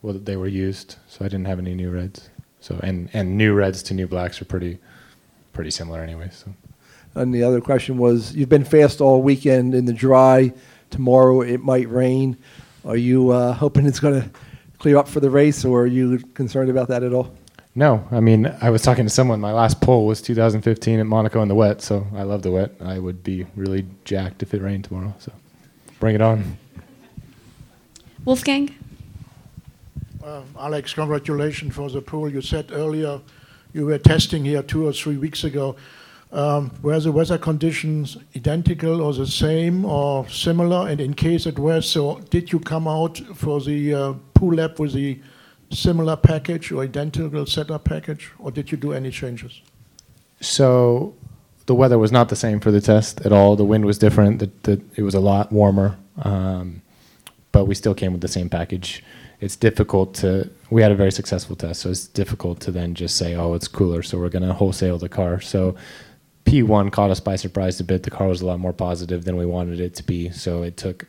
[0.00, 2.30] Well, they were used, so I didn't have any new reds.
[2.60, 4.78] So and and new reds to new blacks are pretty
[5.52, 6.30] pretty similar anyway.
[6.32, 6.54] So
[7.16, 10.54] And the other question was, you've been fast all weekend in the dry.
[10.88, 12.38] Tomorrow it might rain.
[12.86, 14.30] Are you uh, hoping it's going to
[14.78, 17.36] clear up for the race, or are you concerned about that at all?
[17.78, 19.38] No, I mean I was talking to someone.
[19.38, 22.72] My last pole was 2015 at Monaco in the wet, so I love the wet.
[22.80, 25.14] I would be really jacked if it rained tomorrow.
[25.18, 25.30] So
[26.00, 26.56] bring it on.
[28.24, 28.74] Wolfgang.
[30.24, 32.32] Uh, Alex, congratulations for the pool.
[32.32, 33.20] You said earlier
[33.74, 35.76] you were testing here two or three weeks ago.
[36.32, 40.88] Um, were the weather conditions identical or the same or similar?
[40.88, 44.78] And in case it was so, did you come out for the uh, pool lap
[44.78, 45.20] with the
[45.70, 49.60] similar package or identical setup package, or did you do any changes?
[50.40, 51.14] So
[51.66, 53.56] the weather was not the same for the test at all.
[53.56, 54.38] The wind was different.
[54.38, 56.82] The, the, it was a lot warmer, um,
[57.52, 59.02] but we still came with the same package.
[59.40, 60.50] It's difficult to.
[60.70, 63.68] We had a very successful test, so it's difficult to then just say, "Oh, it's
[63.68, 65.76] cooler, so we're going to wholesale the car." So
[66.46, 68.04] P1 caught us by surprise a bit.
[68.04, 70.78] The car was a lot more positive than we wanted it to be, so it
[70.78, 71.06] took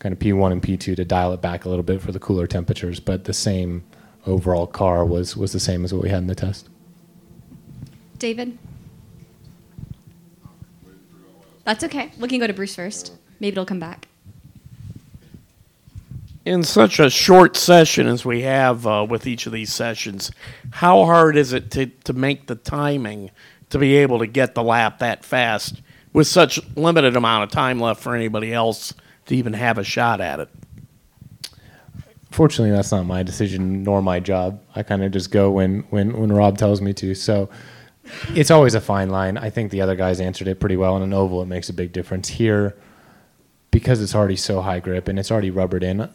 [0.00, 2.46] kind of P1 and P2 to dial it back a little bit for the cooler
[2.46, 2.98] temperatures.
[2.98, 3.84] But the same
[4.28, 6.68] overall car was was the same as what we had in the test.
[8.18, 8.58] David?
[11.64, 12.12] That's okay.
[12.18, 13.12] We can go to Bruce first.
[13.40, 14.08] Maybe it'll come back.
[16.44, 20.30] In such a short session as we have uh, with each of these sessions,
[20.70, 23.30] how hard is it to, to make the timing
[23.68, 25.82] to be able to get the lap that fast
[26.14, 28.94] with such limited amount of time left for anybody else
[29.26, 30.48] to even have a shot at it?
[32.30, 34.60] Fortunately, that's not my decision nor my job.
[34.76, 37.14] I kind of just go when, when, when Rob tells me to.
[37.14, 37.48] So
[38.34, 39.38] it's always a fine line.
[39.38, 40.96] I think the other guys answered it pretty well.
[40.96, 42.28] In an oval, it makes a big difference.
[42.28, 42.76] Here,
[43.70, 46.08] because it's already so high grip and it's already rubbered in,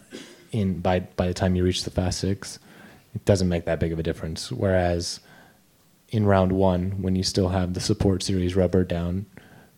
[0.52, 2.60] in by by the time you reach the fast six,
[3.16, 4.52] it doesn't make that big of a difference.
[4.52, 5.20] Whereas
[6.10, 9.26] in round one, when you still have the support series rubber down,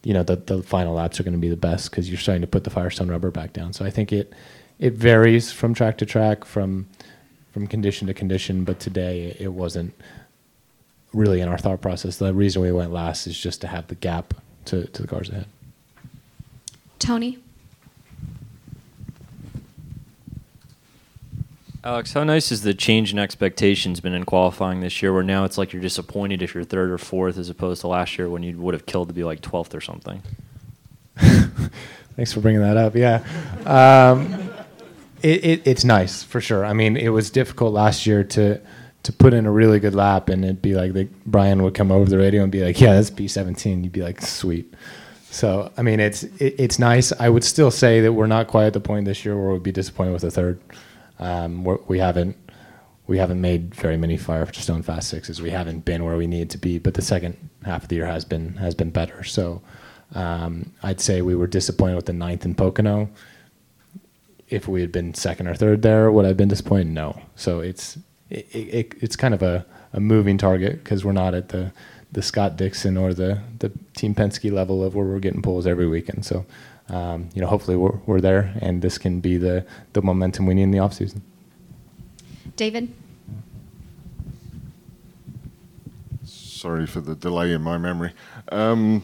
[0.03, 2.41] you know the the final laps are going to be the best because you're starting
[2.41, 3.73] to put the Firestone rubber back down.
[3.73, 4.33] So I think it
[4.79, 6.87] it varies from track to track, from
[7.51, 8.63] from condition to condition.
[8.63, 9.93] But today it wasn't
[11.13, 12.17] really in our thought process.
[12.17, 14.33] The reason we went last is just to have the gap
[14.65, 15.45] to, to the cars ahead.
[16.99, 17.39] Tony?
[21.83, 25.45] Alex, how nice has the change in expectations been in qualifying this year where now
[25.45, 28.41] it's like you're disappointed if you're third or fourth as opposed to last year when
[28.41, 30.23] you would have killed to be like 12th or something?
[31.15, 32.95] Thanks for bringing that up.
[32.95, 33.23] Yeah.
[33.65, 34.54] Um,
[35.21, 36.65] it, it, it's nice for sure.
[36.65, 38.61] I mean, it was difficult last year to
[39.03, 41.91] to put in a really good lap and it'd be like the, Brian would come
[41.91, 44.73] over the radio and be like, "Yeah, that's P17." You'd be like, "Sweet."
[45.29, 47.11] So, I mean, it's it, it's nice.
[47.19, 49.63] I would still say that we're not quite at the point this year where we'd
[49.63, 50.59] be disappointed with a third.
[51.19, 52.37] Um, we're, haven't
[53.07, 55.41] we haven't made very many Firestone Fast Sixes.
[55.41, 58.05] We haven't been where we need to be, but the second half of the year
[58.05, 59.23] has been has been better.
[59.23, 59.61] So,
[60.13, 63.09] um, I'd say we were disappointed with the ninth in Pocono.
[64.49, 66.87] If we had been second or third there, would I have been disappointed?
[66.87, 67.19] No.
[67.35, 67.97] So it's
[68.29, 71.71] it, it, it's kind of a, a moving target because we're not at the,
[72.11, 75.87] the Scott Dixon or the, the Team Penske level of where we're getting poles every
[75.87, 76.25] weekend.
[76.25, 76.45] So,
[76.89, 80.53] um, you know, hopefully we're, we're there and this can be the, the momentum we
[80.53, 81.21] need in the offseason.
[82.55, 82.93] David?
[86.23, 88.13] Sorry for the delay in my memory.
[88.51, 89.03] Um,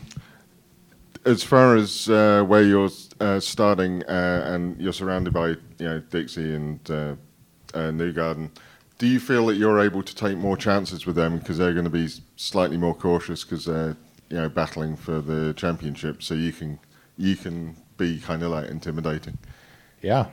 [1.25, 5.99] as far as uh, where you're uh, starting uh, and you're surrounded by, you know,
[5.99, 7.15] Dixie and uh,
[7.73, 8.49] uh, Newgarden,
[8.97, 11.85] do you feel that you're able to take more chances with them because they're going
[11.85, 13.97] to be slightly more cautious because they're
[14.29, 16.79] you know battling for the championship, so you can
[17.17, 19.37] you can be kind of like intimidating.
[20.01, 20.27] Yeah,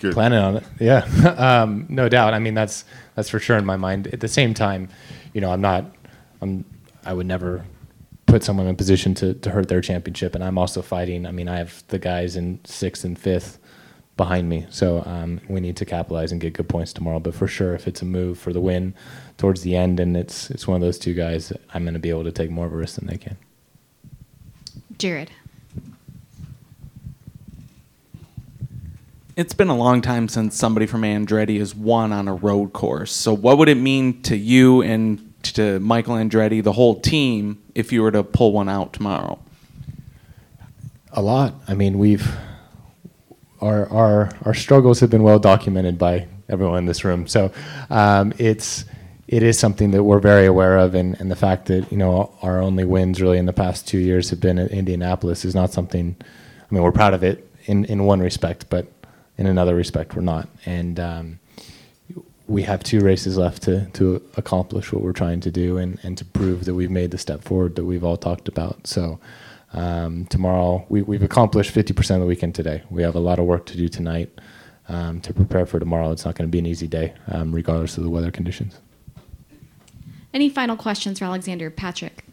[0.00, 0.14] Good.
[0.14, 0.64] planning on it.
[0.78, 0.98] Yeah,
[1.38, 2.34] um, no doubt.
[2.34, 4.08] I mean, that's that's for sure in my mind.
[4.08, 4.88] At the same time,
[5.32, 5.86] you know, I'm not.
[6.42, 6.64] I'm.
[7.04, 7.64] I would never
[8.28, 11.26] put someone in a position to, to hurt their championship, and I'm also fighting.
[11.26, 13.58] I mean, I have the guys in sixth and fifth
[14.16, 14.66] behind me.
[14.68, 17.20] So um, we need to capitalize and get good points tomorrow.
[17.20, 18.94] But for sure, if it's a move for the win
[19.38, 22.10] towards the end, and it's it's one of those two guys, I'm going to be
[22.10, 23.36] able to take more of a risk than they can.
[24.98, 25.30] Jared.
[29.36, 33.12] It's been a long time since somebody from Andretti has won on a road course.
[33.12, 37.92] So, what would it mean to you and to Michael Andretti, the whole team, if
[37.92, 39.38] you were to pull one out tomorrow?
[41.12, 41.54] A lot.
[41.66, 42.30] I mean, we've
[43.60, 47.26] our our our struggles have been well documented by everyone in this room.
[47.26, 47.52] So
[47.90, 48.84] um, it's
[49.26, 52.32] it is something that we're very aware of, and, and the fact that you know
[52.42, 55.72] our only wins really in the past two years have been at Indianapolis is not
[55.72, 56.16] something.
[56.20, 58.86] I mean, we're proud of it in in one respect, but
[59.36, 60.48] in another respect, we're not.
[60.66, 61.38] And um,
[62.48, 66.18] we have two races left to to accomplish what we're trying to do, and and
[66.18, 68.86] to prove that we've made the step forward that we've all talked about.
[68.86, 69.20] So.
[69.70, 72.84] Um, tomorrow, we, we've accomplished 50% of the weekend today.
[72.88, 74.30] We have a lot of work to do tonight
[74.88, 76.10] um, to prepare for tomorrow.
[76.10, 78.78] It's not going to be an easy day, um, regardless of the weather conditions.
[80.32, 82.24] Any final questions for Alexander Patrick?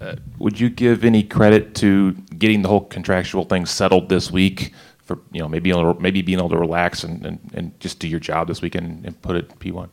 [0.00, 4.72] Uh, would you give any credit to getting the whole contractual thing settled this week?
[5.04, 8.20] For you know, maybe maybe being able to relax and, and, and just do your
[8.20, 9.90] job this weekend and put it P one.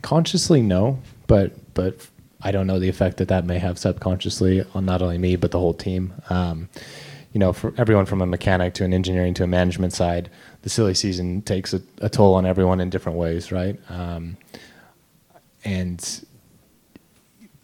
[0.00, 2.06] Consciously, no, but but
[2.40, 5.50] I don't know the effect that that may have subconsciously on not only me but
[5.50, 6.14] the whole team.
[6.30, 6.68] Um,
[7.32, 10.30] you know, for everyone from a mechanic to an engineering to a management side,
[10.62, 13.78] the silly season takes a, a toll on everyone in different ways, right?
[13.90, 14.38] Um,
[15.64, 16.24] and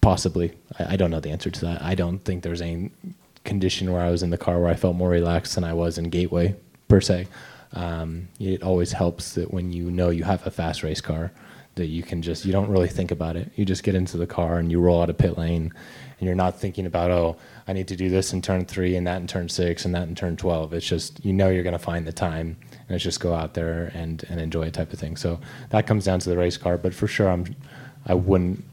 [0.03, 0.53] possibly.
[0.79, 1.81] I, I don't know the answer to that.
[1.81, 2.91] I don't think there's any
[3.45, 5.99] condition where I was in the car where I felt more relaxed than I was
[5.99, 6.55] in Gateway
[6.89, 7.29] per se.
[7.75, 11.33] Um, it always helps that when you know you have a fast race car,
[11.75, 13.51] that you can just you don't really think about it.
[13.57, 15.73] You just get into the car and you roll out of pit lane,
[16.19, 17.37] and you're not thinking about oh
[17.67, 20.07] I need to do this in turn three and that in turn six and that
[20.07, 20.75] in turn twelve.
[20.75, 23.55] It's just you know you're going to find the time, and it's just go out
[23.55, 25.17] there and and enjoy it type of thing.
[25.17, 25.41] So
[25.71, 27.57] that comes down to the race car, but for sure I'm
[28.07, 28.65] I wouldn't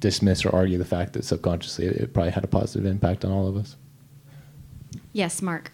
[0.00, 3.30] dismiss or argue the fact that subconsciously it, it probably had a positive impact on
[3.30, 3.76] all of us.
[5.12, 5.72] Yes, Mark.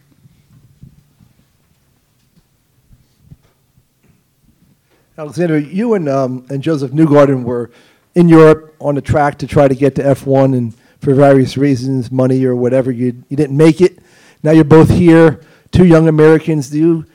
[5.19, 7.71] Alexander, you and um, and Josef Newgarden were
[8.15, 12.11] in Europe on the track to try to get to F1, and for various reasons,
[12.11, 13.99] money or whatever, you you didn't make it.
[14.43, 16.69] Now you're both here, two young Americans.
[16.71, 17.07] Do you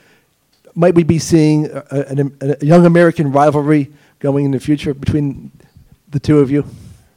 [0.73, 5.51] might we be seeing a, a, a young American rivalry going in the future between
[6.09, 6.65] the two of you?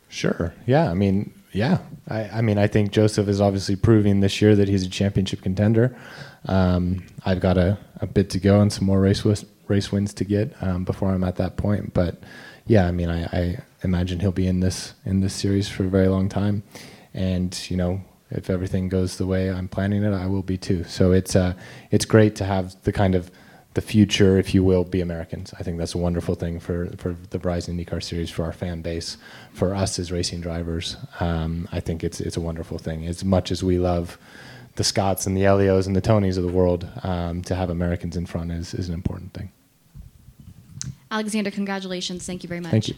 [0.09, 0.55] Sure.
[0.67, 0.91] Yeah.
[0.91, 1.79] I mean, yeah.
[2.09, 5.43] I, I mean, I think Josef is obviously proving this year that he's a championship
[5.43, 5.97] contender.
[6.47, 10.13] Um, I've got a, a bit to go and some more race wis- race wins
[10.15, 11.95] to get um, before I'm at that point.
[11.95, 12.23] But
[12.67, 15.89] yeah, I mean, I, I imagine he'll be in this in this series for a
[15.89, 16.63] very long time.
[17.15, 20.85] And you know, if everything goes the way I'm planning it, I will be too.
[20.85, 21.55] So it's uh,
[21.91, 23.31] it's great to have the kind of
[23.75, 25.53] the future, if you will, be Americans.
[25.59, 28.83] I think that's a wonderful thing for, for the Verizon IndyCar Series, for our fan
[28.83, 29.17] base,
[29.53, 30.97] for us as racing drivers.
[31.21, 33.07] Um, I think it's it's a wonderful thing.
[33.07, 34.17] As much as we love
[34.77, 38.17] the Scots and the Helios and the Tonys of the world, um, to have Americans
[38.17, 39.51] in front is, is an important thing.
[41.11, 42.27] Alexander, congratulations.
[42.27, 42.71] Thank you very much.
[42.71, 42.95] Thank you.